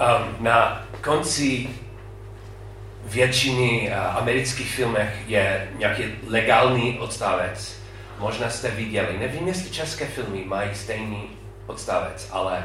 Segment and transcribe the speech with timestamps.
[0.00, 1.68] Um, na konci
[3.04, 7.82] většiny uh, amerických filmech je nějaký legální odstavec.
[8.18, 9.18] Možná jste viděli.
[9.18, 11.28] Nevím, jestli české filmy mají stejný
[11.66, 12.64] odstavec, ale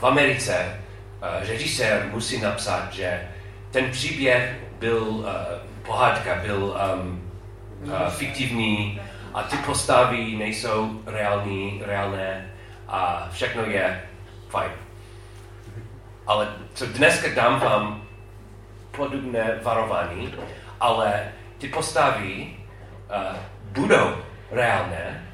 [0.00, 0.80] v Americe
[1.22, 3.28] uh, režisér musí napsat, že
[3.70, 5.24] ten příběh byl uh,
[5.86, 7.22] pohádka, byl um,
[8.08, 9.00] fiktivní
[9.34, 12.50] a ty postavy nejsou reální, reálné
[12.88, 14.02] a všechno je
[14.48, 14.87] fajn.
[16.28, 18.02] Ale co dneska dám vám
[18.90, 20.34] podobné varování,
[20.80, 23.36] ale ty postavy uh,
[23.72, 24.16] budou
[24.50, 25.28] reálné,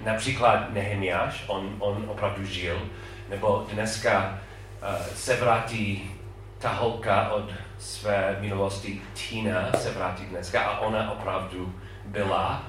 [0.00, 2.82] například Nehemiáš, on, on opravdu žil,
[3.28, 4.38] nebo dneska
[4.82, 6.10] uh, se vrátí
[6.58, 12.62] ta holka od své minulosti, Tina, se vrátí dneska a ona opravdu byla,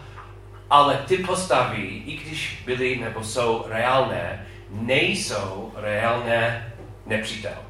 [0.70, 6.74] ale ty postavy, i když byly nebo jsou reálné, nejsou reálné
[7.06, 7.69] nepřítel.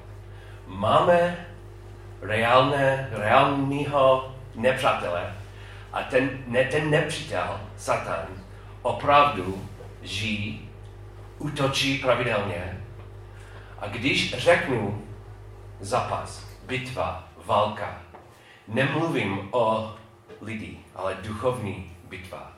[0.69, 1.47] Máme
[2.21, 5.35] reálné, reálného nepřátele
[5.93, 8.27] a ten, ne, ten nepřítel, Satan,
[8.81, 9.69] opravdu
[10.01, 10.69] žijí,
[11.37, 12.81] útočí pravidelně
[13.79, 15.05] a když řeknu
[15.79, 18.01] zápas, bitva, válka,
[18.67, 19.95] nemluvím o
[20.41, 22.51] lidi, ale duchovní bitva.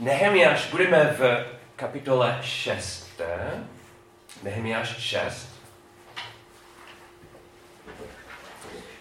[0.00, 1.46] Nehemiáš, budeme v
[1.76, 3.20] kapitole 6.
[4.42, 5.57] Nehemiáš 6.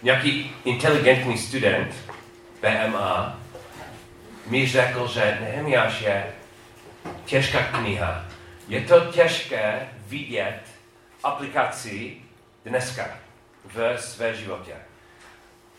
[0.03, 1.95] Nějaký inteligentní student
[2.62, 3.40] BMA
[4.45, 6.34] mi řekl, že Nehemiáš je
[7.26, 8.26] těžká kniha.
[8.67, 10.62] Je to těžké vidět
[11.23, 12.17] aplikaci
[12.66, 13.09] dneska
[13.66, 14.76] v své životě.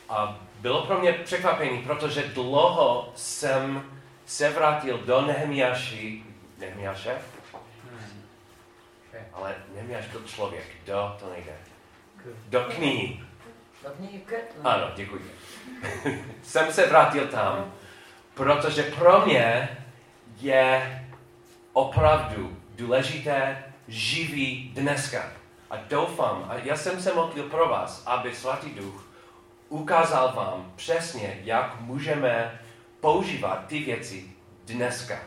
[0.08, 3.84] A bylo pro mě překvapení, protože dlouho jsem
[4.26, 6.22] se vrátil do Nehemiáši,
[6.58, 7.18] Nehemiáše,
[9.32, 11.52] ale Nehemiáš byl člověk, do to nejde.
[12.48, 13.27] Do knihy.
[14.64, 15.30] Ano, děkuji.
[16.42, 17.72] jsem se vrátil tam,
[18.34, 19.68] protože pro mě
[20.40, 21.04] je
[21.72, 25.32] opravdu důležité živý dneska.
[25.70, 29.04] A doufám, a já jsem se modlil pro vás, aby Svatý Duch
[29.68, 32.60] ukázal vám přesně, jak můžeme
[33.00, 34.30] používat ty věci
[34.66, 35.18] dneska.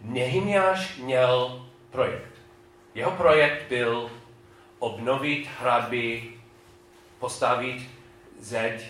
[0.00, 2.32] Nehemiáš měl projekt.
[2.94, 4.10] Jeho projekt byl
[4.78, 6.32] obnovit hradby,
[7.18, 7.82] postavit
[8.38, 8.84] zeď.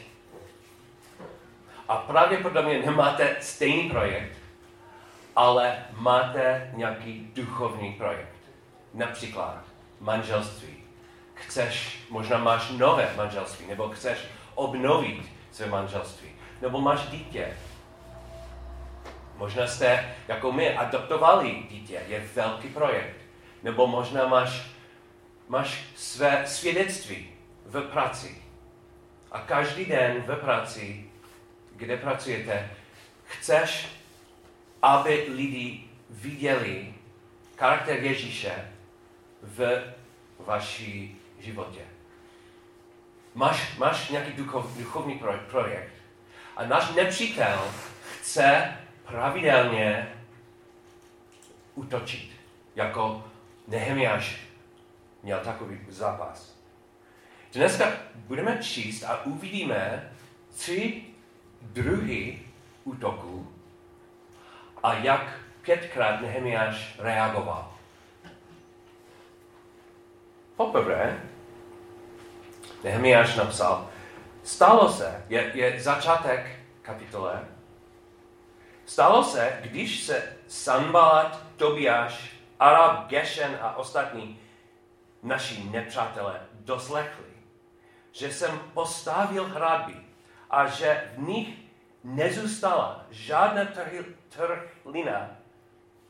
[1.89, 4.37] A pravděpodobně nemáte stejný projekt,
[5.37, 8.37] ale máte nějaký duchovní projekt.
[8.95, 9.65] Například
[10.01, 10.77] manželství.
[11.35, 14.19] Chceš, možná máš nové manželství, nebo chceš
[14.55, 16.29] obnovit své manželství,
[16.63, 17.57] nebo máš dítě.
[19.37, 23.17] Možná jste, jako my, adoptovali dítě, je velký projekt.
[23.63, 24.67] Nebo možná máš,
[25.49, 27.29] máš své svědectví
[27.65, 28.43] v práci.
[29.33, 31.11] A každý den v práci,
[31.77, 32.71] kde pracujete,
[33.25, 33.89] chceš,
[34.83, 36.95] aby lidi viděli
[37.59, 38.73] charakter Ježíše
[39.43, 39.83] v
[40.39, 41.81] vaší životě.
[43.35, 45.21] Máš, máš nějaký duchov, duchovní
[45.51, 45.93] projekt
[46.57, 47.73] a náš nepřítel
[48.21, 50.13] chce pravidelně
[51.75, 52.31] utočit,
[52.77, 53.25] jako
[53.69, 54.46] Nehemiáš
[55.27, 56.57] měl takový zápas.
[57.53, 60.13] Dneska budeme číst a uvidíme
[60.57, 61.05] tři
[61.63, 62.43] druhy
[62.85, 63.53] útoků
[64.83, 67.73] a jak pětkrát Nehemiáš reagoval.
[70.57, 71.21] Poprvé,
[72.85, 73.89] Nehemiáš napsal,
[74.43, 77.45] stalo se, je, je začátek kapitole,
[78.85, 84.46] stalo se, když se Sanbalat, Tobiáš, Arab, Geshen a ostatní
[85.23, 87.25] naši nepřátelé doslechli,
[88.13, 89.97] že jsem postavil hradby
[90.51, 91.49] a že v nich
[92.05, 93.65] nezůstala žádná
[94.29, 95.31] trhlina,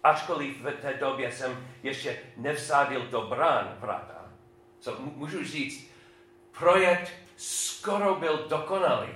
[0.02, 4.16] ačkoliv v té době jsem ještě nevsádil do brán vrata
[4.86, 5.90] co můžu říct,
[6.58, 9.08] projekt skoro byl dokonalý.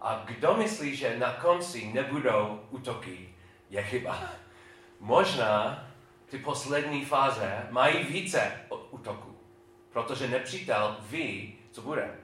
[0.00, 3.34] A kdo myslí, že na konci nebudou útoky,
[3.70, 4.22] je chyba.
[5.00, 5.86] Možná
[6.26, 8.52] ty poslední fáze mají více
[8.90, 9.36] útoků,
[9.90, 12.16] protože nepřítel ví, co bude.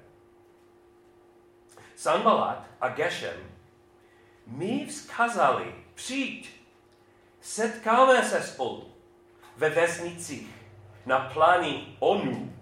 [1.96, 3.54] Sanbalat a Geshem
[4.46, 6.48] mi vzkazali přijít,
[7.40, 8.94] setkáme se spolu
[9.56, 10.48] ve vesnicích
[11.06, 12.52] na plány onů.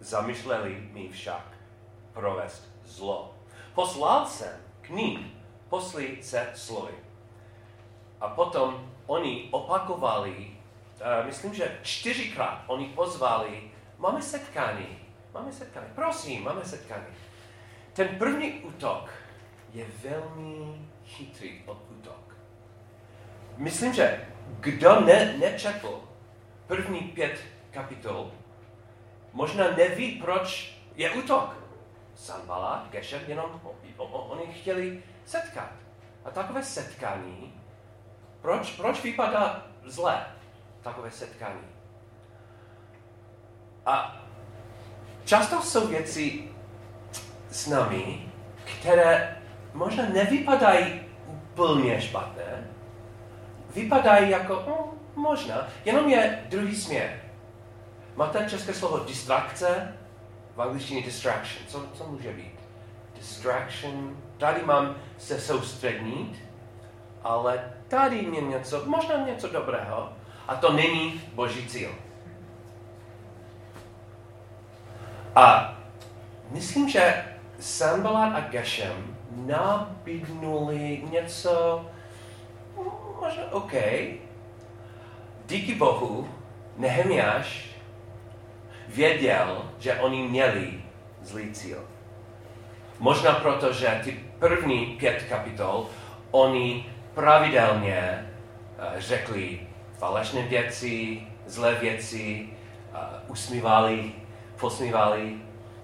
[0.00, 1.56] Zamýšleli mi však
[2.12, 3.34] provést zlo.
[3.74, 6.94] Poslal jsem k ním posly se slovy.
[8.20, 10.56] A potom oni opakovali
[11.26, 14.98] myslím, že čtyřikrát oni pozvali, máme setkání,
[15.34, 17.06] máme setkání, prosím, máme setkání.
[17.92, 19.10] Ten první útok
[19.72, 22.36] je velmi chytrý od útok.
[23.56, 24.28] Myslím, že
[24.60, 26.00] kdo ne, nečetl
[26.66, 27.40] první pět
[27.70, 28.30] kapitol,
[29.32, 31.56] možná neví, proč je útok.
[32.14, 33.60] Sanbalát, Gešem, jenom
[33.96, 35.70] oni chtěli setkat.
[36.24, 37.60] A takové setkání,
[38.40, 40.26] proč, proč vypadá zle
[40.86, 41.60] takové setkání?
[43.86, 44.22] A
[45.24, 46.48] často jsou věci
[47.50, 48.32] s námi,
[48.64, 49.36] které
[49.74, 52.70] možná nevypadají úplně špatné,
[53.74, 57.20] vypadají jako, no, možná, jenom je druhý směr.
[58.16, 59.96] Máte české slovo distrakce,
[60.56, 61.66] v angličtině distraction.
[61.68, 62.60] Co, co může být?
[63.14, 64.16] Distraction.
[64.38, 66.36] Tady mám se soustřednit,
[67.22, 70.12] ale tady mě něco, možná něco dobrého,
[70.48, 71.90] a to není boží cíl.
[75.34, 75.76] A
[76.50, 77.24] myslím, že
[77.60, 81.84] Sanballat a Geshem nabídnuli něco,
[83.20, 83.72] možná OK.
[85.46, 86.28] Díky Bohu
[86.76, 87.70] Nehemiáš
[88.88, 90.82] věděl, že oni měli
[91.22, 91.84] zlý cíl.
[92.98, 95.86] Možná proto, že ty první pět kapitol
[96.30, 98.28] oni pravidelně
[98.78, 99.65] uh, řekli
[99.98, 102.48] falešné věci, zlé věci,
[102.92, 104.12] uh, usmívali,
[104.60, 105.36] posmívali.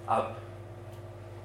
[0.09, 0.33] A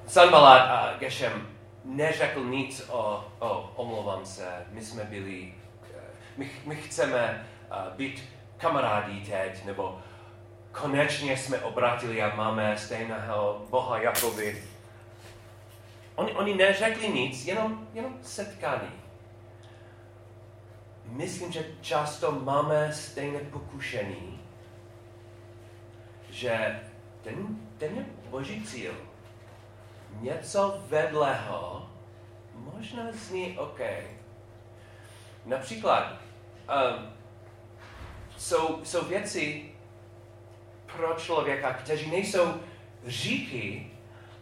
[0.08, 1.48] Sanballat a Geshem
[1.86, 5.54] neřekl nic o, o omlouvám se, my jsme byli,
[6.38, 8.24] my, my chceme uh, být
[8.58, 10.00] kamarádi teď, nebo
[10.72, 14.64] konečně jsme obratili a máme stejného Boha jako vy.
[16.16, 19.07] Oni, oni neřekli nic, jenom, jenom setkání.
[21.08, 24.40] Myslím, že často máme stejné pokušení,
[26.30, 26.80] že
[27.22, 28.94] ten, ten je boží cíl.
[30.22, 31.90] Něco vedleho
[32.56, 33.80] možná zní OK.
[35.46, 37.14] Například um,
[38.38, 39.72] jsou, jsou věci,
[40.96, 42.54] pro člověka, kteří nejsou
[43.06, 43.92] říky,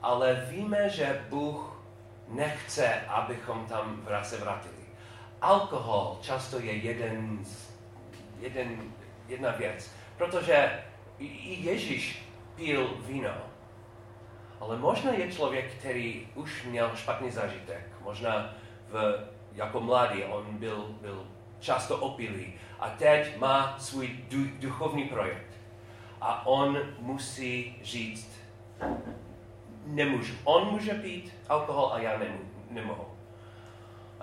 [0.01, 1.83] ale víme, že Bůh
[2.27, 4.74] nechce, abychom tam se vrátili.
[5.45, 7.45] Alkohol často je jeden,
[8.39, 8.81] jeden,
[9.27, 10.83] jedna věc, protože
[11.19, 12.25] i Ježíš
[12.55, 13.33] pil víno,
[14.59, 17.87] ale možná je člověk, který už měl špatný zážitek.
[18.01, 18.53] Možná
[18.89, 21.27] v, jako mladý on byl, byl
[21.59, 24.09] často opilý a teď má svůj
[24.59, 25.53] duchovní projekt
[26.21, 28.41] a on musí říct,
[29.85, 30.33] nemůžu.
[30.43, 32.39] On může pít alkohol a já nemů,
[32.69, 33.14] nemohu.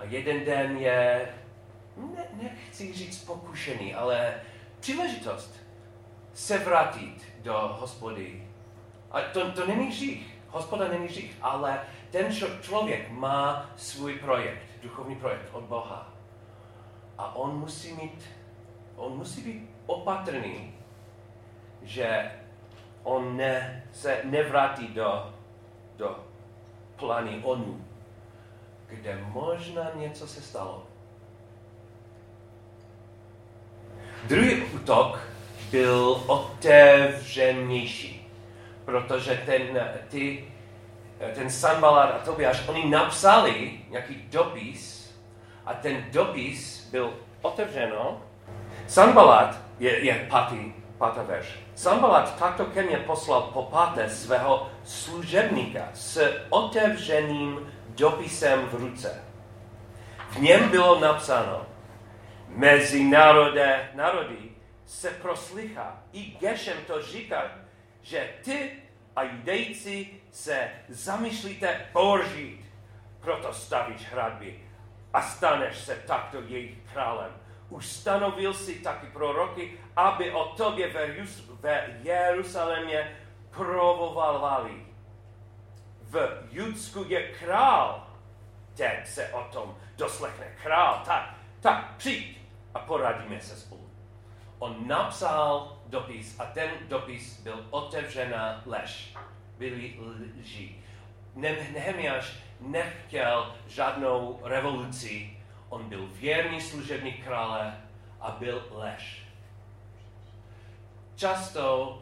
[0.03, 1.29] A jeden den je,
[1.97, 4.41] ne, nechci říct pokušený, ale
[4.79, 5.55] příležitost
[6.33, 8.47] se vrátit do hospody.
[9.11, 10.37] A to, to není hřích.
[10.47, 16.13] Hospoda není hřích, ale ten člověk má svůj projekt, duchovní projekt od Boha.
[17.17, 18.29] A on musí mít,
[18.95, 20.73] on musí být opatrný,
[21.81, 22.31] že
[23.03, 25.33] on ne, se nevrátí do,
[25.95, 26.23] do
[26.95, 27.85] plány onu,
[28.87, 30.83] kde možná něco se stalo.
[34.23, 35.19] Druhý útok
[35.71, 38.31] byl otevřenější,
[38.85, 40.47] protože ten, ty,
[41.35, 45.13] ten Sanballat a Tobiáš, oni napsali nějaký dopis
[45.65, 48.21] a ten dopis byl otevřeno.
[48.87, 51.59] Sanballat je, je patý pátá verš.
[52.39, 59.23] Takto ke mně poslal po páté svého služebníka s otevřeným dopisem v ruce.
[60.29, 61.65] V něm bylo napsáno,
[62.47, 64.37] mezi národe, národy
[64.85, 67.51] se proslychá, i Gešem to říká,
[68.01, 68.71] že ty
[69.15, 72.65] a judejci se zamýšlíte poržít,
[73.19, 74.59] proto stavíš hradby
[75.13, 80.93] a staneš se takto jejich králem ustanovil si taky proroky, aby o tobě
[81.61, 83.17] ve Jeruzalémě
[83.49, 84.85] provovali.
[86.13, 88.07] V Judsku je král.
[88.75, 91.01] Teď se o tom doslechne král.
[91.05, 92.37] Tak, tak přijď
[92.73, 93.89] a poradíme se spolu.
[94.59, 99.15] On napsal dopis a ten dopis byl otevřená lež.
[99.57, 99.99] Byly
[100.39, 100.75] lži.
[101.35, 105.37] Nehemiáš nechtěl žádnou revoluci,
[105.69, 107.81] On byl věrný služebník krále
[108.21, 109.23] a byl lež.
[111.15, 112.01] Často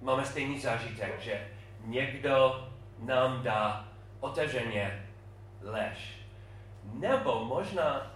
[0.00, 1.48] máme stejný zážitek, že
[1.84, 2.68] někdo
[2.98, 3.88] nám dá
[4.20, 5.08] otevřeně
[5.62, 6.18] lež.
[6.84, 8.12] Nebo možná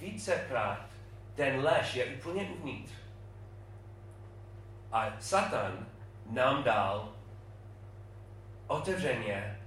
[0.00, 0.86] vícekrát
[1.34, 2.92] ten lež je úplně uvnitř.
[4.92, 5.86] A Satan
[6.30, 7.12] nám dal
[8.66, 9.60] otevřeně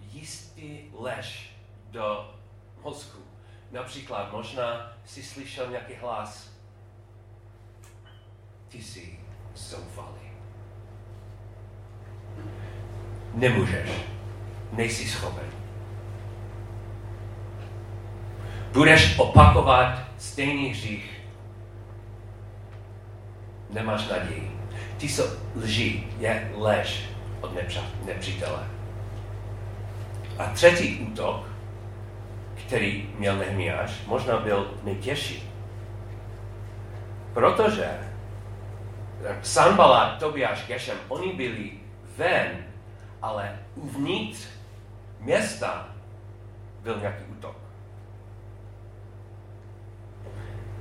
[0.00, 1.56] jistý lež
[1.90, 2.34] do
[2.82, 3.22] mozku.
[3.70, 6.52] Například možná si slyšel nějaký hlas.
[8.68, 9.20] Ty jsi
[9.54, 10.31] zoufalý.
[13.34, 13.90] Nemůžeš.
[14.72, 15.44] Nejsi schopen.
[18.72, 21.20] Budeš opakovat stejný hřích.
[23.70, 24.52] Nemáš naději.
[24.98, 25.24] Ty jsou
[25.56, 27.04] lži, je lež
[27.40, 27.52] od
[28.04, 28.66] nepřítele.
[30.38, 31.46] A třetí útok,
[32.54, 35.50] který měl Nehemiáš, možná byl nejtěžší.
[37.32, 37.88] Protože
[39.42, 41.81] Sanbalat, Tobiáš, Gešem, oni byli
[42.16, 42.64] ven,
[43.22, 44.48] ale uvnitř
[45.20, 45.88] města
[46.82, 47.56] byl nějaký útok.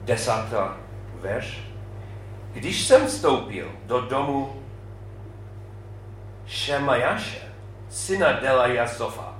[0.03, 0.77] Desátá
[1.21, 1.61] verš.
[2.53, 4.63] Když jsem vstoupil do domu
[6.45, 7.41] Šemajaše,
[7.89, 9.35] syna Delaja Sofa,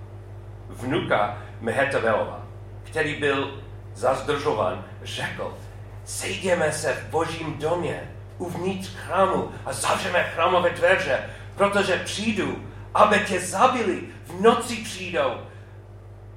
[0.69, 2.45] vnuka Mehetavelova,
[2.83, 3.61] který byl
[3.93, 5.57] zazdržovan, řekl,
[6.05, 11.29] sejdeme se v božím domě, uvnitř chrámu a zavřeme chrámové dveře,
[11.61, 12.63] protože přijdu,
[12.93, 15.37] aby tě zabili, v noci přijdou,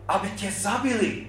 [0.08, 1.26] aby tě zabili.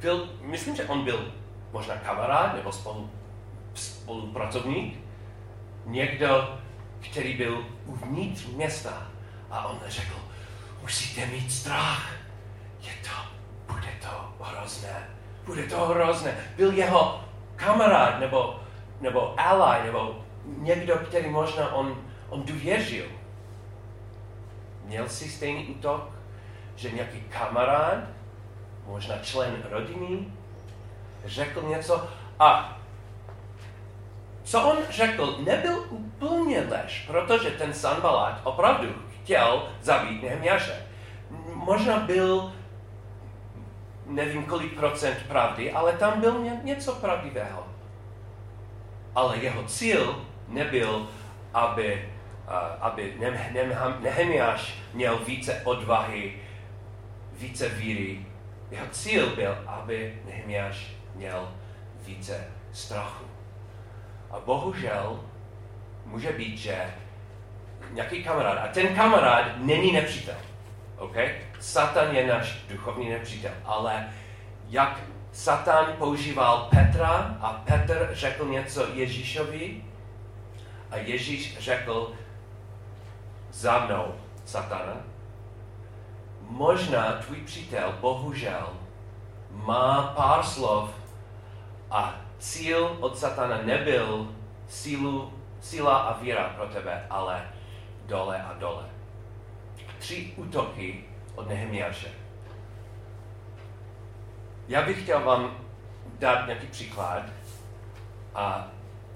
[0.00, 1.32] Byl, myslím, že on byl
[1.72, 3.10] možná kamarád nebo spolu,
[3.74, 5.00] spolupracovník,
[5.86, 6.58] někdo,
[7.00, 9.06] který byl uvnitř města
[9.50, 10.14] a on řekl,
[10.82, 12.12] musíte mít strach.
[12.80, 13.16] Je to,
[13.72, 15.08] bude to hrozné.
[15.44, 16.36] Bude to hrozné.
[16.56, 17.24] Byl jeho
[17.56, 18.60] kamarád nebo,
[19.00, 23.06] nebo ally, nebo někdo, který možná on, on důvěřil.
[24.84, 26.10] Měl si stejný útok,
[26.76, 27.98] že nějaký kamarád,
[28.86, 30.26] možná člen rodiny,
[31.24, 32.08] řekl něco
[32.38, 32.78] a
[34.44, 38.88] co on řekl, nebyl úplně lež, protože ten Sanbalat opravdu
[39.22, 40.86] chtěl zabít Nehemiáše.
[41.54, 42.52] Možná byl,
[44.06, 47.66] nevím kolik procent pravdy, ale tam byl něco pravdivého.
[49.14, 51.08] Ale jeho cíl nebyl,
[51.54, 52.08] aby,
[52.80, 53.14] aby
[54.00, 56.34] Nehemiáš měl více odvahy,
[57.32, 58.26] více víry.
[58.70, 61.52] Jeho cíl byl, aby Nehemiáš měl
[62.06, 63.24] více strachu.
[64.30, 65.20] A bohužel
[66.06, 66.94] může být, že
[67.90, 70.36] nějaký kamarád, a ten kamarád není nepřítel.
[70.98, 71.34] Okay?
[71.60, 74.08] Satan je náš duchovní nepřítel, ale
[74.68, 75.00] jak
[75.32, 79.84] Satan používal Petra a Petr řekl něco Ježíšovi
[80.92, 82.12] a Ježíš řekl
[83.52, 84.96] za mnou, Satana,
[86.40, 88.68] možná tvůj přítel, bohužel,
[89.50, 90.90] má pár slov
[91.90, 94.34] a cíl od Satana nebyl
[94.68, 97.48] sílu, síla a víra pro tebe, ale
[98.06, 98.84] dole a dole.
[99.98, 102.08] Tři útoky od Nehemiáše.
[104.68, 105.56] Já bych chtěl vám
[106.18, 107.22] dát nějaký příklad,
[108.34, 108.68] a,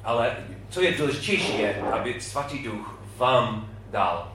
[0.06, 0.36] ale
[0.68, 4.32] co je důležitější, je, aby svatý duch vám dal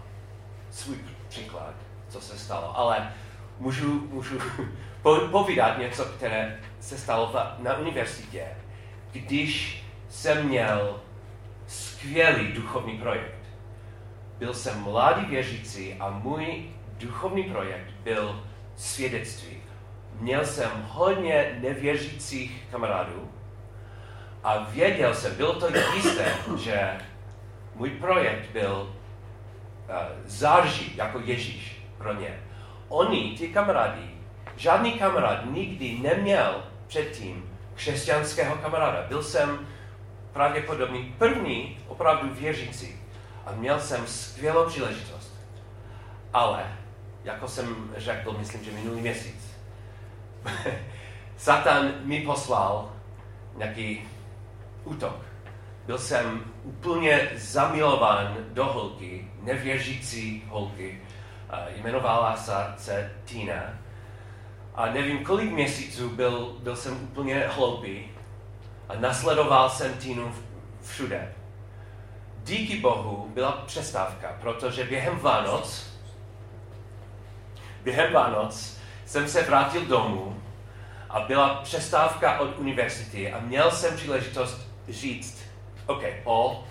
[0.72, 0.98] svůj
[1.30, 1.74] příklad,
[2.10, 2.78] co se stalo.
[2.78, 3.14] Ale
[3.60, 4.40] můžu, můžu
[5.32, 8.48] povídat něco, které se stalo na univerzitě,
[9.12, 11.02] když jsem měl
[11.68, 13.42] skvělý duchovní projekt.
[14.40, 16.64] Byl jsem mladý věřící a můj
[16.98, 18.44] duchovní projekt byl
[18.76, 19.58] svědectví.
[20.20, 23.30] Měl jsem hodně nevěřících kamarádů
[24.44, 26.98] a věděl jsem, bylo to jisté, že
[27.76, 29.96] můj projekt byl uh,
[30.26, 32.40] zárží jako Ježíš pro ně.
[32.90, 34.10] Oni, ty kamarádi,
[34.56, 39.06] žádný kamarád nikdy neměl předtím křesťanského kamaráda.
[39.08, 39.68] Byl jsem
[40.34, 42.96] pravděpodobně první opravdu věřící
[43.46, 45.34] a měl jsem skvělou příležitost.
[46.34, 46.64] Ale,
[47.24, 49.58] jako jsem řekl, myslím, že minulý měsíc,
[51.38, 52.92] Satan mi poslal
[53.58, 54.08] nějaký
[54.84, 55.16] útok.
[55.86, 61.02] Byl jsem úplně zamilován do holky, nevěřící holky.
[61.76, 62.38] Jmenovala
[62.78, 63.64] se Tina.
[64.76, 68.12] A nevím, kolik měsíců byl, byl jsem úplně hloupý
[68.90, 70.34] a nasledoval jsem Tinu
[70.82, 71.34] všude
[72.44, 75.88] díky Bohu byla přestávka, protože během Vánoc,
[77.84, 80.42] během Vánoc jsem se vrátil domů
[81.10, 85.44] a byla přestávka od univerzity a měl jsem příležitost říct,
[85.86, 86.64] OK, Paul,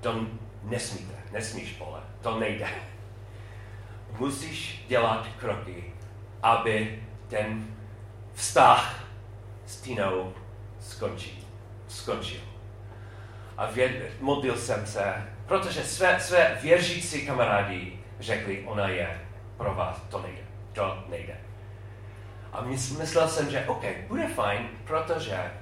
[0.00, 0.26] to
[0.62, 2.68] nesmíte, nesmíš, Pole, to nejde.
[4.18, 5.92] Musíš dělat kroky,
[6.42, 7.66] aby ten
[8.34, 9.04] vztah
[9.66, 10.32] s Tinou
[10.80, 11.46] skončí.
[11.88, 12.40] Skončil.
[13.56, 19.20] A věd, modlil jsem se, protože své, své věřící kamarádi řekli, ona je
[19.56, 20.42] pro vás, to nejde,
[20.72, 21.36] to nejde.
[22.52, 22.60] A
[22.98, 25.52] myslel jsem, že OK, bude fajn, protože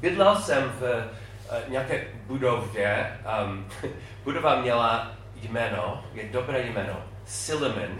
[0.00, 3.68] bydlel jsem v uh, nějaké budově, um,
[4.24, 5.12] budova měla
[5.42, 7.98] jméno, je dobré jméno, Silliman,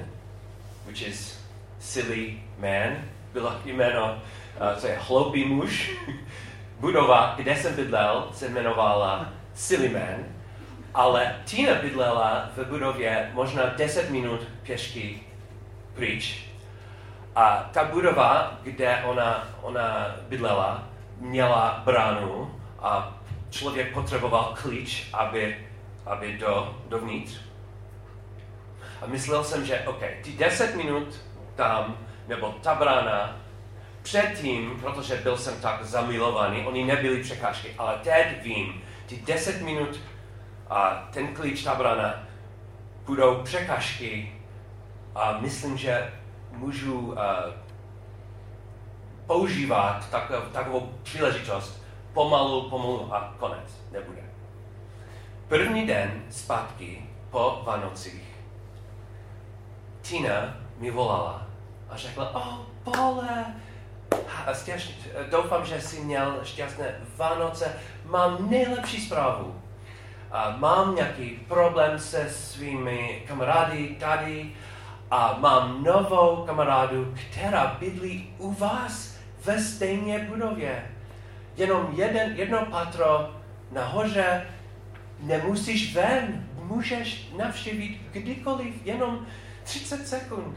[0.87, 1.41] which is
[1.79, 2.97] silly man,
[3.33, 4.23] bylo jméno,
[4.61, 5.91] uh, co je hloupý muž.
[6.81, 10.25] Budova, kde jsem bydlel, se jmenovala Silly Man,
[10.95, 15.23] ale Tina bydlela v budově možná 10 minut pěšky
[15.95, 16.47] pryč.
[17.37, 23.19] A ta budova, kde ona, ona bydlela, měla bránu a
[23.51, 25.57] člověk potřeboval klíč, aby,
[26.07, 27.41] aby do, dovnitř.
[29.03, 31.21] A myslel jsem, že OK, ty 10 minut
[31.55, 33.37] tam, nebo ta brána,
[34.03, 40.01] předtím, protože byl jsem tak zamilovaný, oni nebyli překážky, ale teď vím, ty 10 minut
[40.71, 42.27] a ten klíč, ta brána,
[43.05, 44.33] budou překážky
[45.15, 46.13] a myslím, že
[46.53, 47.17] můžu uh,
[49.27, 53.83] používat takov, takovou příležitost pomalu, pomalu a konec.
[53.93, 54.23] Nebude.
[55.49, 58.37] První den zpátky po Vánocích
[60.03, 61.47] Tina mi volala
[61.89, 63.55] a řekla, oh, Pole,
[65.31, 67.79] doufám, že jsi měl šťastné Vánoce.
[68.05, 69.63] Mám nejlepší zprávu.
[70.31, 74.53] A mám nějaký problém se svými kamarády tady
[75.11, 79.16] a mám novou kamarádu, která bydlí u vás
[79.47, 80.91] ve stejné budově.
[81.57, 83.35] Jenom jeden, jedno patro
[83.73, 84.47] nahoře,
[85.21, 89.27] nemusíš ven, můžeš navštívit kdykoliv, jenom
[89.65, 90.57] 30 sekund.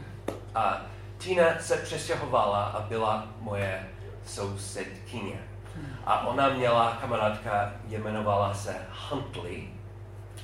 [0.54, 0.82] A
[1.18, 3.88] Tina se přestěhovala a byla moje
[4.26, 5.40] sousedkyně.
[6.04, 8.76] A ona měla kamarádka, jmenovala se
[9.08, 9.68] Huntley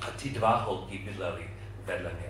[0.01, 1.49] a ty dva holky bydlely
[1.85, 2.29] vedle mě.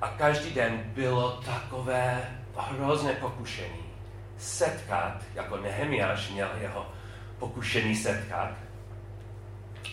[0.00, 2.20] A každý den bylo takové
[2.56, 3.89] hrozné pokušení
[4.40, 6.86] setkat, jako Nehemiáš měl jeho
[7.38, 8.50] pokušení setkat.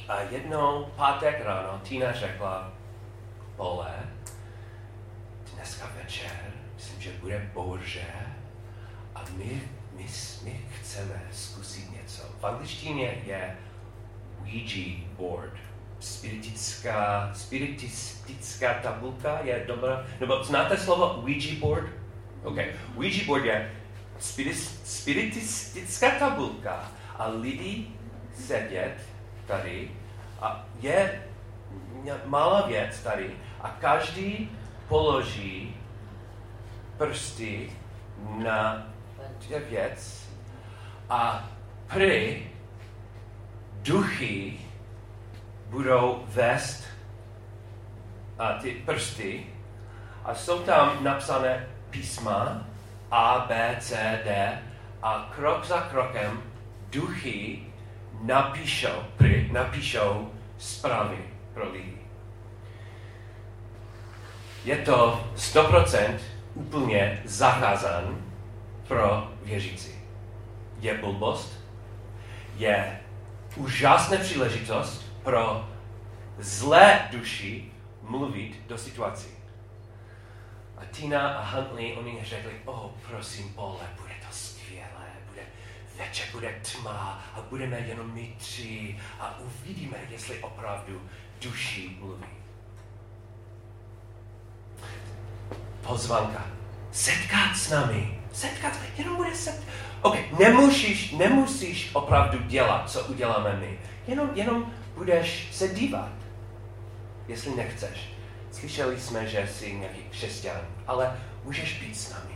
[0.08, 2.72] A jednou pátek ráno Tina řekla,
[3.56, 3.94] Pole,
[5.56, 8.06] dneska večer, myslím, že bude bouře
[9.16, 9.62] a my,
[9.94, 10.06] my,
[10.44, 12.24] my chceme zkusit něco.
[12.40, 13.58] V angličtině je
[14.42, 15.54] Ouija board,
[16.00, 20.06] spiritická, spiritistická tabulka je dobrá.
[20.20, 21.88] Nebo znáte slovo Ouija board?
[22.44, 22.58] OK.
[22.96, 23.72] Ouija board je
[24.84, 26.92] spiritistická tabulka.
[27.18, 27.88] A lidi
[28.46, 28.96] sedět
[29.48, 29.92] tady
[30.42, 31.24] a je
[32.26, 33.32] malá věc tady.
[33.62, 34.52] A každý
[34.88, 35.76] položí
[36.98, 37.72] prsty
[38.38, 38.88] na
[39.40, 40.28] tě věc.
[41.10, 41.50] A
[41.88, 42.48] prý
[43.82, 44.60] duchy
[45.70, 46.84] budou vést
[48.40, 49.46] a ty prsty.
[50.26, 52.66] A jsou tam napsané písma
[53.12, 54.60] A, B, C, D
[55.02, 56.44] a krok za krokem
[56.90, 57.64] duchy
[58.22, 61.18] napíšou, prý, napíšou zprávy
[61.54, 61.98] pro lidi.
[64.66, 66.18] Je to 100%
[66.54, 68.18] úplně zakázán
[68.88, 69.92] pro věřící.
[70.80, 71.60] Je blbost,
[72.56, 73.00] je
[73.56, 75.70] úžasná příležitost pro
[76.40, 79.28] zlé duši mluvit do situací.
[80.78, 85.42] A Tina a Huntley, oni řekli, oh, prosím, Pole, bude to skvělé, bude
[85.98, 91.02] večer, bude tma a budeme jenom my tři a uvidíme, jestli opravdu
[91.42, 92.38] duši mluví.
[95.88, 96.46] pozvanka.
[96.92, 98.20] Setkat s námi.
[98.34, 99.64] Setkat, jenom bude set.
[100.02, 103.80] OK, nemusíš, nemusíš opravdu dělat, co uděláme my.
[104.08, 106.12] Jenom, jenom budeš se dívat,
[107.28, 108.17] jestli nechceš.
[108.60, 112.36] Slyšeli jsme, že jsi nějaký křesťan, ale můžeš být s námi.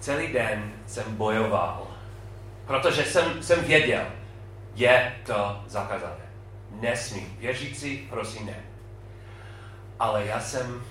[0.00, 1.86] Celý den jsem bojoval,
[2.66, 4.06] protože jsem, jsem věděl,
[4.74, 6.26] je to zakázané.
[6.70, 7.26] Nesmí.
[7.38, 8.64] Věřící, prosím, ne.
[9.98, 10.84] Ale já jsem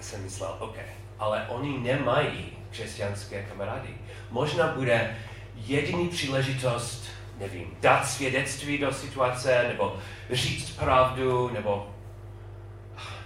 [0.00, 0.76] jsem myslel, OK,
[1.18, 3.88] ale oni nemají křesťanské kamarády.
[4.30, 5.16] Možná bude
[5.56, 7.04] jediný příležitost,
[7.38, 9.98] nevím, dát svědectví do situace, nebo
[10.30, 11.93] říct pravdu, nebo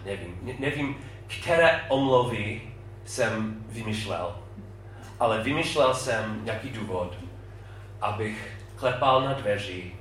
[0.09, 2.63] nevím, nevím, které omluvy
[3.05, 4.39] jsem vymýšlel.
[5.21, 7.15] Ale vymýšlel jsem nějaký důvod,
[8.01, 9.93] abych klepal na dveři,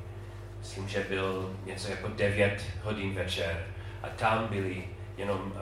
[0.60, 3.68] myslím, že byl něco jako 9 hodin večer
[4.04, 4.84] a tam byli
[5.18, 5.54] jenom uh,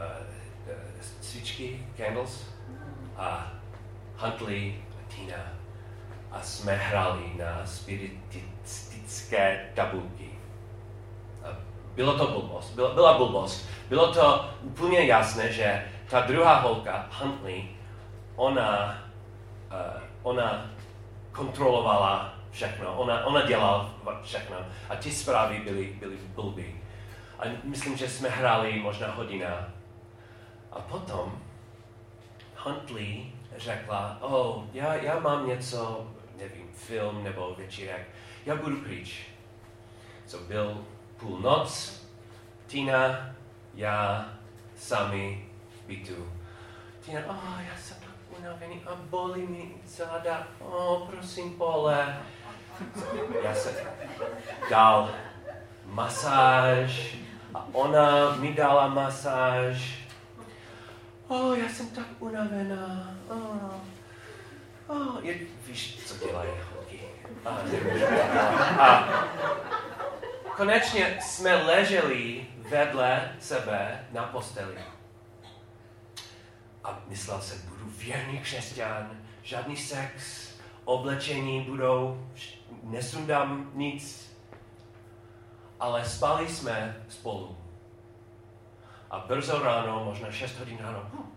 [1.21, 2.49] svíčky, candles
[3.17, 3.51] a
[4.17, 5.53] Huntley a Tina
[6.31, 10.34] a jsme hráli na spiritistické tabulky.
[11.95, 13.69] Bylo to blbost, byla, byla blbost.
[13.89, 17.69] Bylo to úplně jasné, že ta druhá holka, Huntley,
[18.35, 19.03] ona,
[19.71, 20.71] uh, ona
[21.31, 24.57] kontrolovala všechno, ona, ona dělala všechno
[24.89, 26.81] a ty zprávy byly, byly blbý.
[27.39, 29.67] A myslím, že jsme hráli možná hodina.
[30.71, 31.39] A potom
[32.55, 38.09] Huntley řekla, oh, já, já mám něco, nevím, film nebo večírek,
[38.45, 39.27] já budu pryč.
[40.27, 40.85] So byl
[41.19, 42.01] půl noc,
[42.67, 43.35] Tina,
[43.73, 44.29] já,
[44.75, 45.49] sami
[45.87, 46.31] bytu.
[47.01, 52.17] Tina, oh, já jsem tak unavený a bolí mi záda, oh, prosím, pole.
[53.43, 53.73] Já jsem
[54.69, 55.09] dal
[55.85, 57.17] masáž
[57.53, 60.05] a ona mi dala masáž
[61.27, 63.15] oh, já jsem tak unavená.
[63.29, 63.73] Oh.
[64.87, 65.35] Oh, je,
[65.67, 66.99] víš, co dělají holky.
[67.45, 67.49] A,
[68.79, 69.25] a
[70.55, 74.75] konečně jsme leželi vedle sebe na posteli.
[76.83, 80.49] A myslel jsem, budu věrný křesťan, žádný sex,
[80.85, 82.27] oblečení budou,
[82.83, 84.35] nesundám nic.
[85.79, 87.57] Ale spali jsme spolu.
[89.09, 91.31] A brzo ráno, možná 6 hodin ráno, hm,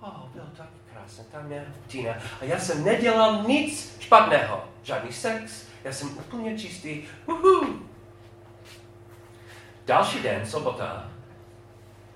[0.00, 2.14] oh, bylo tak krásné, tam je Tina.
[2.40, 4.64] A já jsem nedělal nic špatného.
[4.82, 7.04] Žádný sex, já jsem úplně čistý.
[7.26, 7.91] Uhu.
[9.86, 11.08] Další den, sobota,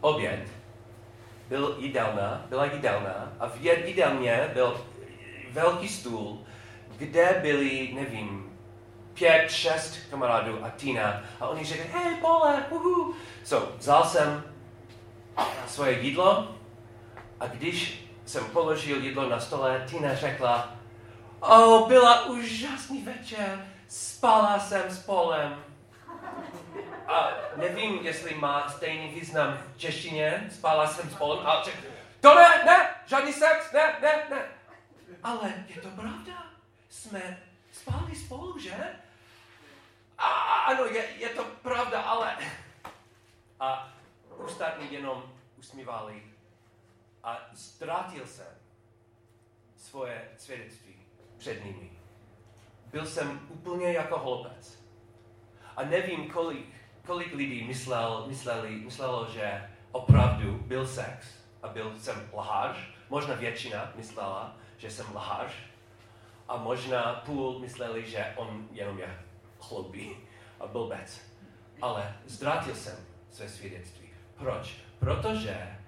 [0.00, 0.48] oběd,
[1.48, 4.84] byl jídelna, byla jídelna a v jídelně byl
[5.50, 6.38] velký stůl,
[6.96, 8.58] kde byli, nevím,
[9.14, 11.22] pět, šest kamarádů a Tina.
[11.40, 13.14] A oni řekli, hej, pole, uhu.
[13.44, 14.42] So, vzal jsem
[15.66, 16.48] svoje jídlo
[17.40, 20.74] a když jsem položil jídlo na stole, Tina řekla,
[21.40, 25.64] oh, byla úžasný večer, spala jsem s Polem.
[27.06, 31.74] A nevím, jestli má stejný význam v češtině, spala jsem s Polem, ale řek,
[32.20, 34.44] to ne, ne, žádný sex, ne, ne, ne.
[35.22, 36.46] Ale je to pravda,
[36.88, 37.42] jsme
[37.72, 38.74] spali spolu, že?
[40.18, 40.28] A,
[40.66, 42.36] ano, je, je to pravda, ale...
[43.60, 43.92] A
[44.36, 46.22] ostatní jenom usmívali
[47.22, 48.46] a ztratil jsem
[49.76, 50.96] svoje svědectví
[51.38, 51.90] před nimi.
[52.86, 54.78] Byl jsem úplně jako hloupec.
[55.76, 56.74] A nevím, kolik,
[57.06, 61.26] kolik lidí myslel, mysleli, myslelo, že opravdu byl sex
[61.62, 62.76] a byl jsem lahář.
[63.10, 65.50] Možná většina myslela, že jsem lahář.
[66.48, 69.18] A možná půl mysleli, že on jenom je
[69.60, 70.16] chloupý
[70.60, 71.20] a blbec.
[71.82, 72.96] Ale ztratil jsem
[73.30, 74.08] své svědectví.
[74.36, 74.76] Proč?
[74.98, 75.78] Protože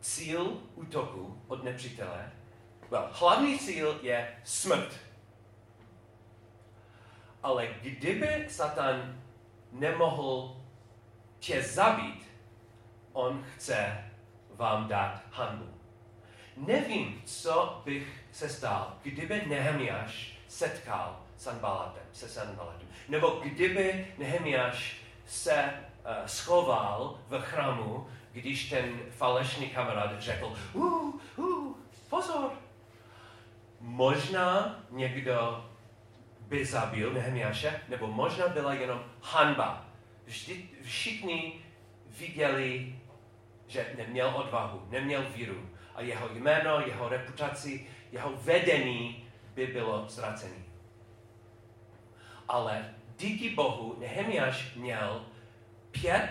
[0.00, 2.32] cíl útoku od nepřítele,
[2.90, 5.00] well, hlavní cíl je smrt.
[7.42, 9.23] Ale kdyby Satan
[9.74, 10.56] nemohl
[11.38, 12.26] tě zabít,
[13.12, 14.04] on chce
[14.50, 15.74] vám dát hanbu.
[16.56, 22.88] Nevím, co bych se stal, kdyby Nehemiáš setkal Sanbalatem, se Sanbalatem.
[23.08, 31.74] Nebo kdyby Nehemiáš se uh, schoval v chrámu když ten falešný kamarád řekl, uh, uh,
[32.10, 32.50] pozor,
[33.80, 35.64] možná někdo
[36.48, 39.86] by zabil Nehemiáše, nebo možná byla jenom hanba.
[40.24, 41.64] Vždy, všichni
[42.18, 42.98] viděli,
[43.66, 50.64] že neměl odvahu, neměl víru a jeho jméno, jeho reputaci, jeho vedení by bylo ztracený.
[52.48, 55.24] Ale díky Bohu Nehemiáš měl
[55.90, 56.30] pět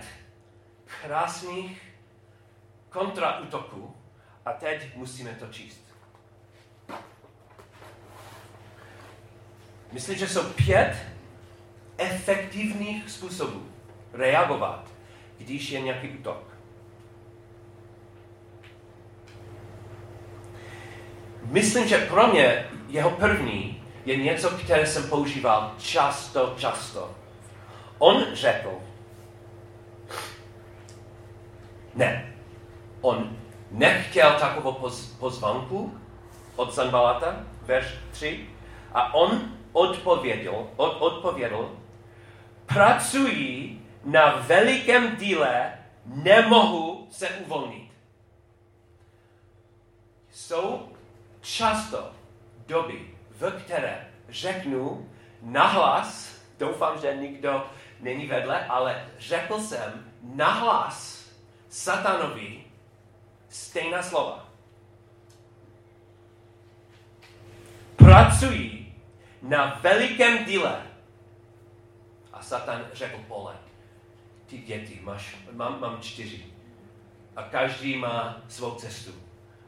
[0.86, 1.94] krásných
[2.90, 3.96] kontraútoku
[4.46, 5.83] a teď musíme to číst.
[9.94, 10.96] Myslím, že jsou pět
[11.98, 13.64] efektivních způsobů
[14.14, 14.88] reagovat,
[15.38, 16.44] když je nějaký útok.
[21.44, 27.16] Myslím, že pro mě jeho první je něco, které jsem používal často, často.
[27.98, 28.72] On řekl,
[31.96, 32.34] ne,
[33.02, 33.38] on
[33.72, 35.18] nechtěl takovou poz,
[36.56, 38.50] od Sanbalata, verš 3,
[38.94, 41.72] a on odpověděl, od, odpověděl,
[42.66, 45.74] pracuji na velikém díle,
[46.06, 47.92] nemohu se uvolnit.
[50.32, 50.90] Jsou
[51.42, 52.12] často
[52.68, 53.08] doby,
[53.40, 55.10] v které řeknu
[55.42, 57.66] nahlas, doufám, že nikdo
[58.00, 61.26] není vedle, ale řekl jsem nahlas
[61.70, 62.64] satanovi,
[63.50, 64.50] stejná slova.
[67.96, 68.83] Pracují
[69.44, 70.82] na velikém díle.
[72.34, 73.56] A Satan řekl pole,
[74.46, 76.46] ty děti, máš, mám, mám čtyři.
[77.36, 79.12] A každý má svou cestu.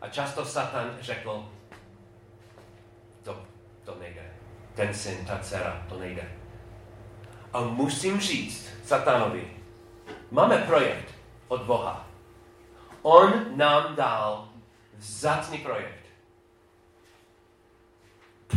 [0.02, 1.50] A často Satan řekl,
[3.24, 3.46] to,
[3.84, 4.34] to nejde.
[4.76, 6.32] Ten syn, ta dcera, to nejde.
[7.54, 9.52] A musím říct Satanovi,
[10.32, 11.16] máme projekt
[11.48, 12.08] od Boha.
[13.02, 14.50] On nám dal
[14.98, 16.05] vzácný projekt.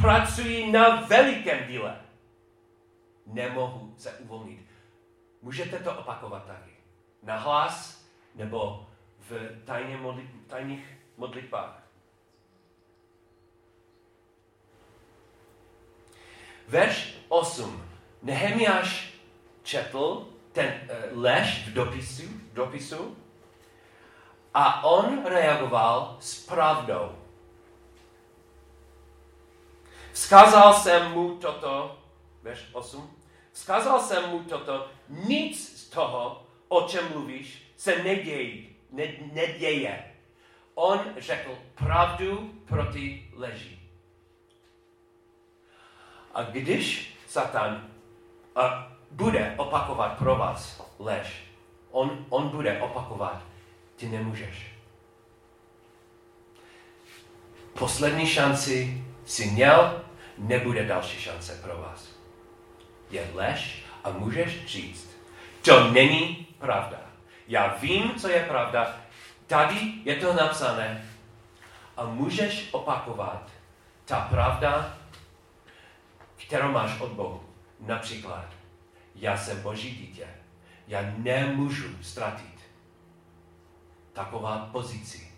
[0.01, 2.01] Pracuji na velikém díle.
[3.27, 4.67] Nemohu se uvolnit.
[5.43, 6.71] Můžete to opakovat taky.
[7.23, 8.87] Na hlas nebo
[9.19, 11.83] v tajně modli, tajných modlitbách.
[16.69, 17.83] Verš 8.
[18.23, 19.15] Nehemiáš
[19.63, 23.17] četl ten uh, lež v dopisu, dopisu
[24.55, 27.18] a on reagoval s pravdou.
[30.19, 31.99] Vzkázal jsem mu toto,
[32.43, 33.11] verš 8,
[33.53, 38.63] vzkázal jsem mu toto, nic z toho, o čem mluvíš, se neděje.
[38.91, 40.15] Ne, neděje.
[40.75, 43.91] On řekl pravdu proti leží.
[46.35, 47.87] A když Satan
[48.57, 51.45] a bude opakovat pro vás lež,
[51.91, 53.43] on, on bude opakovat,
[53.97, 54.73] ty nemůžeš.
[57.79, 60.08] Poslední šanci si měl,
[60.39, 62.09] nebude další šance pro vás.
[63.11, 65.19] Je lež a můžeš říct,
[65.63, 66.99] to není pravda.
[67.49, 68.97] Já vím, co je pravda.
[69.47, 71.05] Tady je to napsané.
[71.97, 73.51] A můžeš opakovat
[74.05, 74.99] ta pravda,
[76.37, 77.45] kterou máš od Bohu.
[77.81, 78.47] Například,
[79.15, 80.27] já jsem Boží dítě.
[80.89, 82.59] Já nemůžu ztratit
[84.13, 85.33] taková pozici.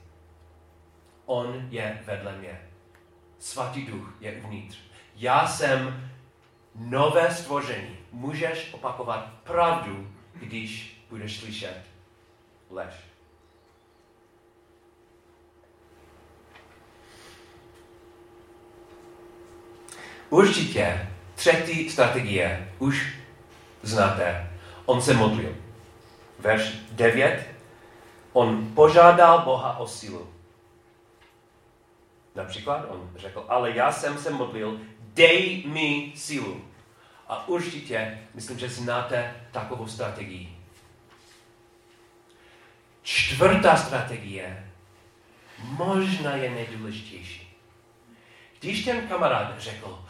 [1.26, 2.60] On je vedle mě.
[3.38, 4.78] Svatý duch je uvnitř.
[5.16, 6.10] Já jsem
[6.74, 7.96] nové stvoření.
[8.12, 11.82] Můžeš opakovat pravdu, když budeš slyšet
[12.70, 12.94] lež.
[20.30, 23.18] Určitě třetí strategie už
[23.82, 24.50] znáte.
[24.86, 25.56] On se modlil.
[26.38, 27.46] Verš 9.
[28.32, 30.28] On požádal Boha o sílu.
[32.34, 34.80] Například on řekl, ale já jsem se modlil,
[35.14, 36.64] dej mi sílu.
[37.28, 40.56] A určitě, myslím, že znáte takovou strategii.
[43.02, 44.72] Čtvrtá strategie
[45.62, 47.56] možná je nejdůležitější.
[48.60, 50.04] Když ten kamarád řekl,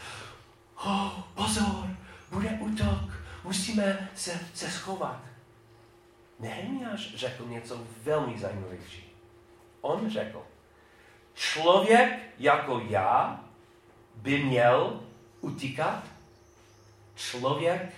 [0.84, 1.96] oh, pozor,
[2.30, 5.20] bude útok, musíme se, se schovat.
[6.38, 9.16] Nehemiáš řekl něco velmi zajímavější.
[9.80, 10.42] On řekl,
[11.34, 13.44] člověk jako já
[14.14, 15.00] by měl
[15.40, 16.04] utíkat.
[17.14, 17.94] Člověk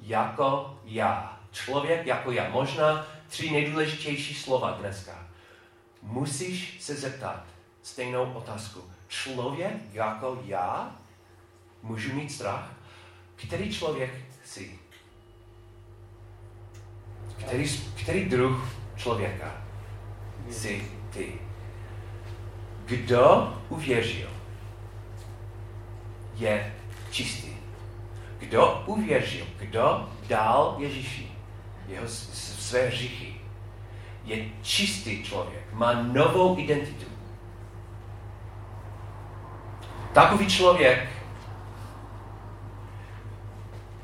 [0.00, 1.40] jako já.
[1.52, 2.50] Člověk jako já.
[2.50, 5.26] Možná tři nejdůležitější slova dneska.
[6.02, 7.44] Musíš se zeptat
[7.82, 8.80] stejnou otázku.
[9.08, 10.96] Člověk jako já
[11.82, 12.72] můžu mít strach?
[13.36, 14.10] Který člověk
[14.44, 14.78] jsi?
[17.38, 19.62] Který, který druh člověka
[20.50, 21.38] jsi ty?
[22.84, 24.30] Kdo uvěřil,
[26.42, 26.74] je
[27.10, 27.48] čistý.
[28.38, 31.32] Kdo uvěřil, kdo dal Ježíši
[31.88, 33.34] jeho své hříchy,
[34.24, 37.06] je čistý člověk, má novou identitu.
[40.12, 41.08] Takový člověk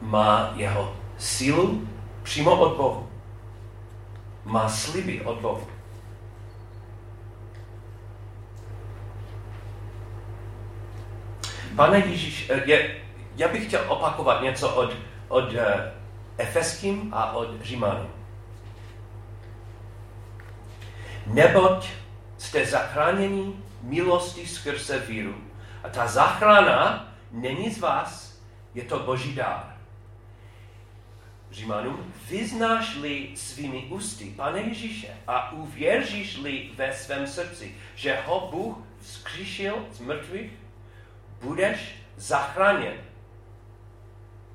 [0.00, 1.88] má jeho sílu
[2.22, 3.08] přímo od Bohu.
[4.44, 5.66] Má sliby od Bohu.
[11.78, 12.96] Pane Ježíš, eh, je,
[13.36, 14.96] já bych chtěl opakovat něco od,
[15.28, 15.92] od eh,
[16.38, 18.10] Efeským a od Římanům.
[21.26, 21.88] Neboť
[22.38, 25.34] jste zachráněni milostí skrze víru.
[25.84, 28.40] A ta záchrana není z vás,
[28.74, 29.76] je to boží dár.
[31.50, 39.74] Římanům, vyznáš-li svými ústy Pane Ježíše a uvěříš-li ve svém srdci, že ho Bůh vzkříšil
[39.92, 40.50] z mrtvých,
[41.42, 42.94] budeš zachráněn.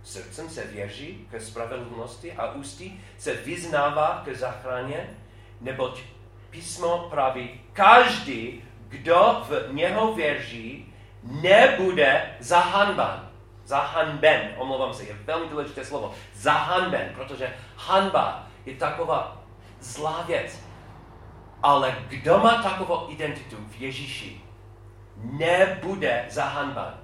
[0.04, 5.10] Srdcem se věří ke spravedlnosti a ústy se vyznává ke záchraně,
[5.62, 6.02] neboť
[6.50, 10.94] písmo praví, každý, kdo v něho věří,
[11.24, 13.30] nebude zahanban.
[13.66, 16.14] Zahanben, omlouvám se, je velmi důležité slovo.
[16.34, 19.44] Zahanben, protože hanba je taková
[19.80, 20.60] zlá věc.
[21.64, 24.42] Ale kdo má takovou identitu v Ježíši,
[25.24, 27.00] nebude zahanban.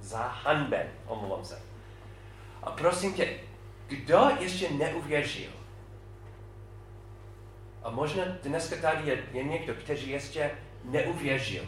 [0.00, 1.62] zahanben, omlouvám se.
[2.62, 3.40] A prosím tě,
[3.88, 5.50] kdo ještě neuvěřil?
[7.82, 10.50] A možná dneska tady je, je někdo, který ještě
[10.84, 11.64] neuvěřil.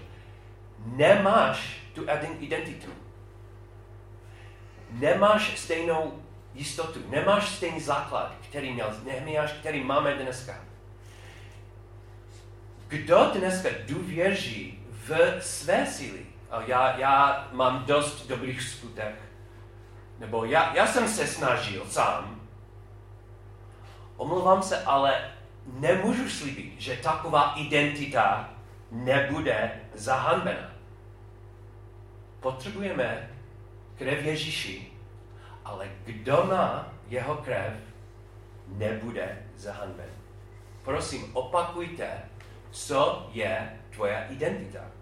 [0.85, 2.07] Nemáš tu
[2.39, 2.91] identitu.
[4.91, 6.23] Nemáš stejnou
[6.55, 10.65] jistotu, nemáš stejný základ, který měl Nehemiáš, který máme dneska.
[12.89, 16.27] Kdo dneska důvěří v své síly?
[16.67, 19.15] Já, já mám dost dobrých skutek.
[20.19, 22.41] Nebo já, já jsem se snažil sám.
[24.17, 25.31] Omlouvám se, ale
[25.67, 28.51] nemůžu slíbit, že taková identita
[28.91, 30.71] nebude zahanbena.
[32.41, 33.31] Potřebujeme
[33.99, 34.93] krev Ježíši,
[35.65, 37.73] ale kdo má jeho krev,
[38.69, 40.11] nebude zahanben.
[40.85, 42.23] Prosím, opakujte,
[42.71, 44.94] co je tvoje identita.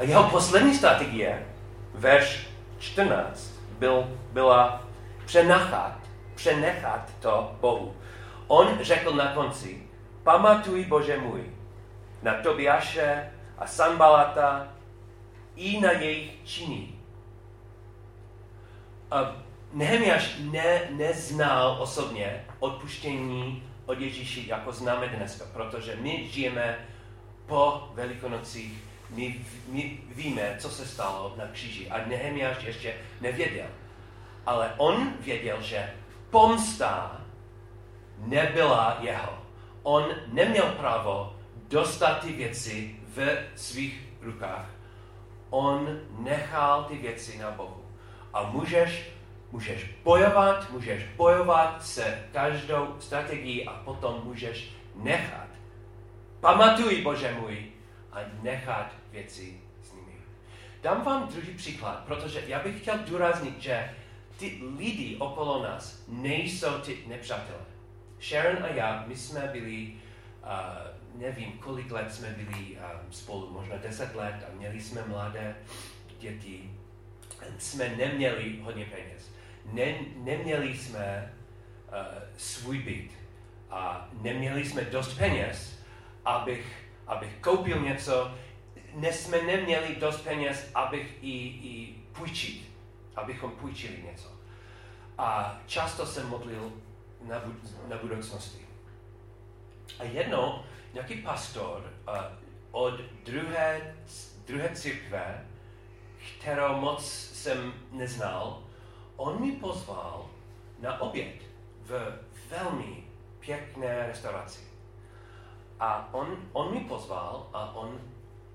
[0.00, 1.46] A jeho poslední strategie,
[1.94, 4.82] verš 14, byl, byla
[5.24, 5.98] přenechat,
[6.34, 7.96] přenechat to Bohu.
[8.46, 9.82] On řekl na konci,
[10.22, 11.42] pamatuj Bože můj,
[12.22, 14.68] na Tobiaše a Sanbalata
[15.56, 16.88] i na jejich činy.
[19.10, 19.36] A
[19.72, 26.78] Nehemiáš ne, neznal osobně odpuštění od Ježíši, jako známe dneska, protože my žijeme
[27.46, 33.66] po Velikonocích, my, my víme, co se stalo na kříži a Nehemiáš ještě nevěděl.
[34.46, 35.92] Ale on věděl, že
[36.30, 37.20] pomsta
[38.18, 39.38] nebyla jeho.
[39.82, 41.36] On neměl právo
[41.68, 44.66] dostat ty věci v svých rukách.
[45.50, 47.84] On nechal ty věci na Bohu.
[48.32, 49.10] A můžeš
[49.52, 55.48] Můžeš bojovat, můžeš bojovat se každou strategií a potom můžeš nechat.
[56.40, 57.66] Pamatuj, Bože můj,
[58.12, 60.12] a nechat věci s nimi.
[60.82, 63.94] Dám vám druhý příklad, protože já bych chtěl důraznit, že
[64.38, 67.60] ty lidi okolo nás nejsou ty nepřátelé.
[68.20, 69.92] Sharon a já, my jsme byli,
[70.42, 75.56] uh, nevím, kolik let jsme byli um, spolu, možná deset let a měli jsme mladé
[76.18, 76.70] děti.
[77.58, 79.30] Jsme neměli hodně peněz
[79.64, 81.32] ne, neměli jsme
[81.88, 83.10] uh, svůj byt
[83.70, 85.78] a neměli jsme dost peněz,
[86.24, 86.66] abych,
[87.10, 88.34] abych koupil něco,
[88.94, 92.70] ne, jsme neměli dost peněz, abych i, i půjčit,
[93.16, 94.28] abychom půjčili něco.
[95.18, 96.72] A často jsem modlil
[97.20, 98.66] na, bud- na budoucnosti.
[99.98, 100.62] A jednou
[100.94, 102.14] nějaký pastor uh,
[102.70, 103.96] od druhé,
[104.46, 105.46] druhé církve,
[106.38, 108.62] kterou moc jsem neznal,
[109.16, 110.30] on mi pozval
[110.80, 111.42] na oběd
[111.82, 112.18] v
[112.50, 113.04] velmi
[113.40, 114.69] pěkné restauraci.
[115.80, 118.00] A on, on mi pozval a on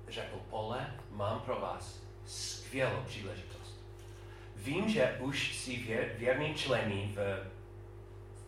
[0.09, 3.75] řekl, Pole, mám pro vás skvělou příležitost.
[4.55, 7.47] Vím, že už jsi věr, věrný člení v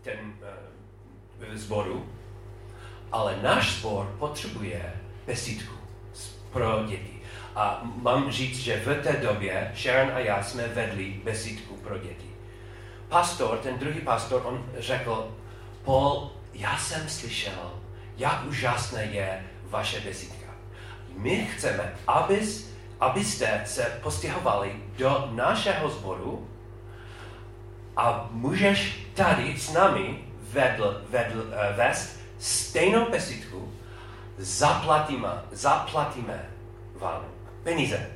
[0.01, 2.09] ten uh, v sboru,
[3.11, 4.93] ale náš sbor potřebuje
[5.25, 5.75] besídku
[6.51, 7.21] pro děti.
[7.55, 12.31] A mám říct, že v té době Sharon a já jsme vedli besídku pro děti.
[13.09, 15.35] Pastor, ten druhý pastor, on řekl,
[15.83, 17.73] Paul, já jsem slyšel,
[18.17, 20.47] jak úžasné je vaše besídka.
[21.17, 26.47] My chceme, abys, abyste se postěhovali do našeho sboru
[27.97, 30.19] a můžeš tady s námi
[30.51, 33.73] vedl, vedl, uh, vést stejnou besídku,
[34.37, 36.49] zaplatíme, zaplatíme
[36.95, 37.25] vám
[37.63, 38.09] peníze.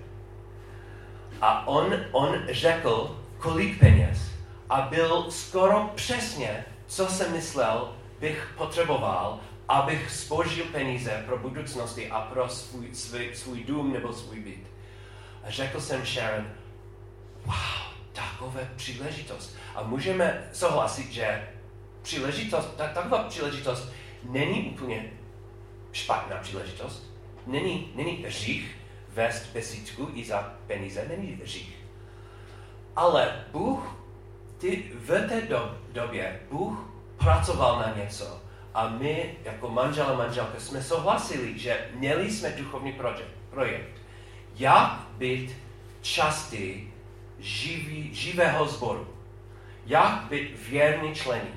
[1.42, 4.32] A on, on řekl, kolik peněz
[4.70, 9.40] a byl skoro přesně, co jsem myslel, bych potřeboval,
[9.72, 14.64] abych spožil peníze pro budoucnosti a pro svůj, svůj, svůj dům nebo svůj byt.
[15.44, 16.48] A řekl jsem Sharon,
[17.46, 17.56] wow,
[18.14, 19.56] takové příležitost.
[19.76, 21.48] A můžeme souhlasit, že
[22.02, 23.92] příležitost, tak, taková příležitost
[24.24, 25.12] není úplně
[25.92, 27.12] špatná příležitost.
[27.48, 28.76] Není, není hřích,
[29.14, 31.76] vést besídku i za peníze není hřích.
[32.96, 33.96] Ale Bůh,
[34.58, 36.80] ty, v té do, době Bůh
[37.18, 38.42] pracoval na něco
[38.74, 44.02] a my jako manžel a manželka jsme souhlasili, že měli jsme duchovní projekt, projekt
[44.56, 45.56] jak být
[46.02, 46.94] části
[47.40, 49.08] živý, živého sboru,
[49.86, 51.54] jak být věrný člení.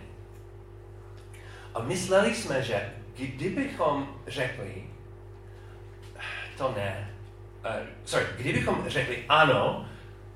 [1.74, 4.84] A mysleli jsme, že kdybychom řekli,
[6.58, 7.10] to ne,
[7.64, 9.88] uh, sorry, kdybychom řekli ano,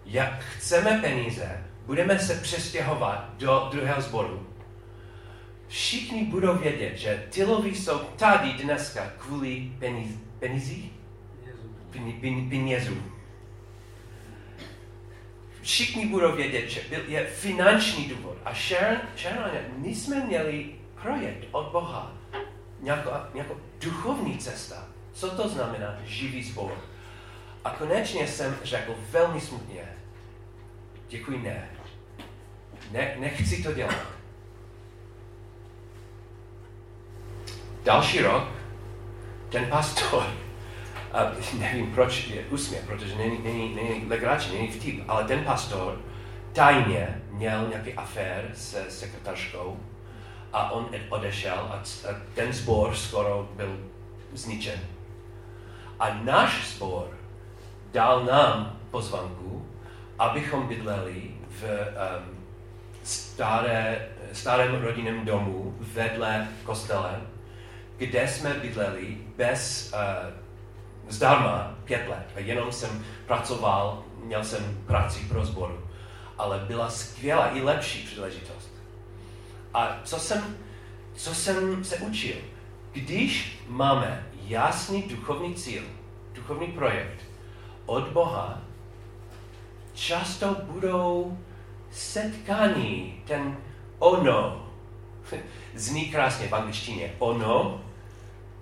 [0.05, 4.47] jak chceme peníze, budeme se přestěhovat do druhého sboru,
[5.69, 10.93] všichni budou vědět, že ty lovy jsou tady dneska kvůli peníz, penízí?
[12.51, 13.03] Penězů.
[15.62, 18.37] všichni budou vědět, že byl, je finanční důvod.
[18.45, 20.71] A Sharon, Sharon my jsme měli
[21.03, 22.12] projekt od Boha,
[22.81, 24.89] nějakou, nějakou duchovní cesta.
[25.12, 26.73] Co to znamená živý sbor?
[27.64, 29.83] A konečně jsem řekl velmi smutně,
[31.09, 31.71] děkuji ne.
[32.91, 34.18] ne nechci to dělat.
[37.89, 38.49] Další rok
[39.49, 40.26] ten pastor,
[41.12, 41.18] a
[41.59, 46.01] nevím proč je úsměv, protože není, není, není legrační, není vtip, ale ten pastor
[46.53, 49.80] tajně měl nějaký afér se sekretářkou
[50.53, 51.82] a on odešel a
[52.34, 53.78] ten sbor skoro byl
[54.32, 54.80] zničen.
[56.01, 57.09] A náš sbor
[57.93, 59.66] dal nám pozvanku,
[60.18, 62.45] abychom bydleli v um,
[63.03, 67.20] staré, starém rodinném domu vedle kostele,
[67.99, 70.31] kde jsme bydleli bez uh,
[71.09, 72.27] zdarma pět let.
[72.37, 75.85] A jenom jsem pracoval, měl jsem práci pro sboru.
[76.39, 78.71] Ale byla skvělá i lepší příležitost.
[79.75, 80.57] A co jsem,
[81.15, 82.37] co jsem se učil?
[82.93, 85.83] Když máme jasný duchovní cíl,
[86.33, 87.21] duchovní projekt
[87.87, 88.63] od Boha,
[89.95, 91.39] často budou
[91.91, 93.57] setkání, ten
[93.99, 94.67] ono,
[95.75, 97.88] zní krásně v angličtině, ono,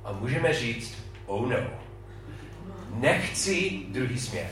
[0.06, 0.96] a můžeme říct,
[1.26, 1.56] oh no,
[2.90, 4.50] nechci druhý směr.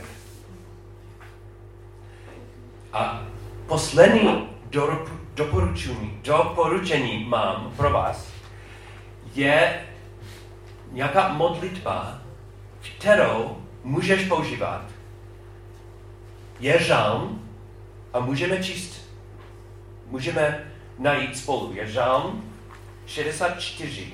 [2.92, 3.26] A
[3.66, 4.48] poslední
[5.34, 8.28] doporučení, doporučení mám pro vás,
[9.34, 9.84] je
[10.92, 12.18] nějaká modlitba,
[12.98, 14.84] kterou můžeš používat.
[16.60, 17.48] Je žalm
[18.12, 19.10] a můžeme číst,
[20.06, 21.72] můžeme najít spolu.
[21.74, 22.52] Je žalm
[23.06, 24.12] 64.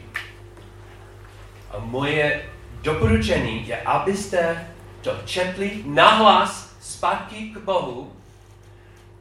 [1.71, 2.51] A moje
[2.83, 4.69] doporučení je, abyste
[5.01, 8.13] to četli nahlas zpátky k Bohu,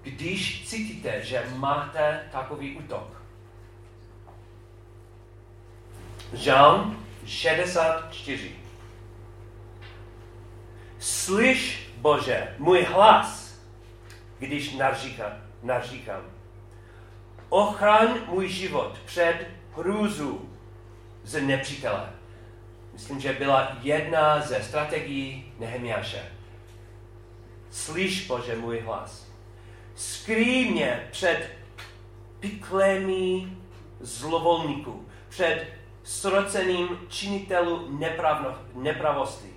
[0.03, 3.21] když cítíte, že máte takový útok.
[6.33, 8.51] Žalm 64.
[10.99, 13.59] Slyš, Bože, můj hlas,
[14.39, 15.31] když naříkám.
[15.63, 16.21] naříkám.
[17.49, 20.49] Ochraň můj život před hrůzu
[21.23, 22.18] z nepřítele.
[22.99, 26.31] Myslím, že byla jedna ze strategií Nehemiáše.
[27.71, 29.27] Slyš, Bože, můj hlas.
[29.95, 31.49] Skrý mě před
[32.39, 33.47] piklemi
[33.99, 35.67] zlovolníků, před
[36.03, 37.99] sroceným činitelů
[38.75, 39.49] nepravosti,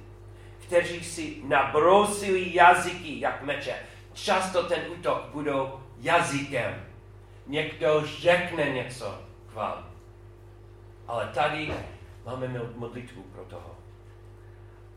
[0.66, 3.74] kteří si nabrousili jazyky jak meče.
[4.12, 6.84] Často ten útok budou jazykem.
[7.46, 9.18] Někdo řekne něco
[9.52, 9.90] k vám.
[11.06, 11.72] Ale tady
[12.26, 13.76] máme modlitbu pro toho.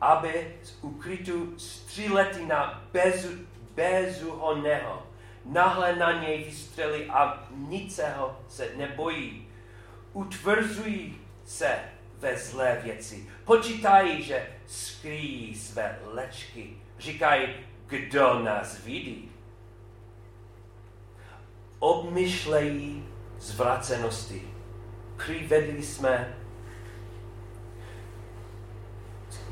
[0.02, 3.30] Aby z ukrytu střílety na bezu,
[3.76, 5.04] bezuhoného
[5.46, 9.48] nahle na něj vystřeli a niceho se nebojí.
[10.14, 11.80] Utvrzují se
[12.20, 13.30] ve zlé věci.
[13.46, 16.78] Počítají, že skrýjí své lečky.
[17.00, 17.48] Říkají,
[17.88, 19.32] kdo nás vidí.
[21.80, 23.06] Obmyšlejí
[23.40, 24.48] zvracenosti.
[25.18, 26.38] Přivedli jsme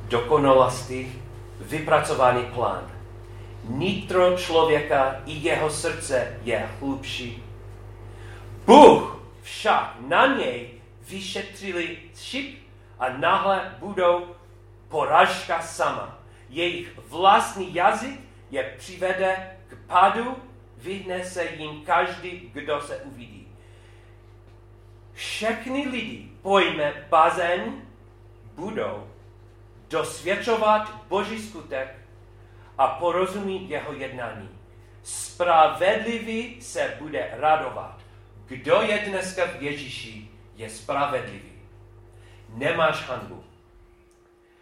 [0.08, 1.22] dokonalosti
[1.60, 2.91] vypracovaný plán.
[3.64, 7.43] Nitro člověka i jeho srdce je hlubší.
[8.66, 10.70] Bůh však na něj
[11.10, 12.60] vyšetřili šip
[12.99, 14.28] a náhle budou
[14.88, 16.20] poražka sama.
[16.49, 18.20] Jejich vlastní jazyk
[18.51, 20.36] je přivede k padu,
[20.78, 23.47] vyhne se jim každý, kdo se uvidí.
[25.14, 27.82] Všechny lidi pojme bazén
[28.56, 29.12] budou
[29.94, 31.96] dosvědčovat Boží skutek
[32.78, 34.50] a porozumí jeho jednání.
[35.04, 38.00] Spravedlivý se bude radovat.
[38.46, 41.54] Kdo je dneska v Ježíši, je spravedlivý.
[42.50, 43.44] Nemáš hanbu.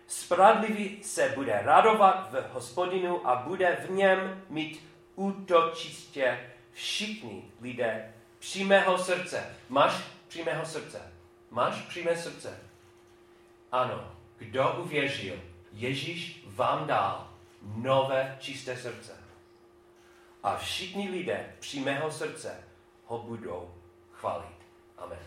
[0.07, 6.39] Spravedlivý se bude radovat v hospodinu a bude v něm mít útočiště
[6.73, 9.55] všichni lidé přímého srdce.
[9.69, 9.93] Máš
[10.27, 11.01] přímého srdce?
[11.51, 12.59] Máš přímé srdce?
[13.71, 14.20] Ano.
[14.41, 15.35] Kdo uvěřil,
[15.73, 17.27] Ježíš vám dal
[17.61, 19.17] nové čisté srdce.
[20.43, 22.63] A všichni lidé přímého srdce
[23.05, 23.73] ho budou
[24.11, 24.57] chválit.
[24.97, 25.19] Amen.